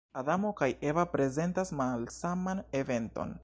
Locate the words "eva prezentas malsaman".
0.91-2.67